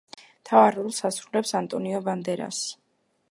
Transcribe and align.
მთავარ 0.43 0.77
როლს 0.77 1.01
ასრულებს 1.09 1.53
ანტონიო 1.61 2.01
ბანდერასი. 2.09 2.73